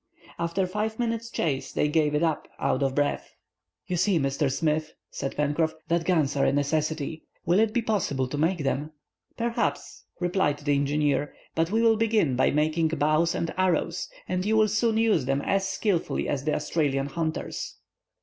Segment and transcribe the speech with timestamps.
[0.39, 3.35] After five minutes' chase, they gave it up, out of breath.
[3.85, 4.51] "You see, Mr.
[4.51, 7.21] Smith," said Pencroff, "that guns are a necessity.
[7.45, 8.93] Will it be possible to make them?"
[9.37, 14.57] "Perhaps," replied the engineer; "but we will begin by making bows and arrows, and you
[14.57, 17.75] will soon use them as skilfully as the Australian hunters."